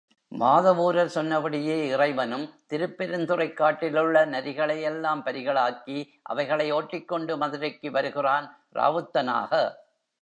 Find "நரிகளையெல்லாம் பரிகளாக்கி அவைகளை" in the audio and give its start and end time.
4.25-6.71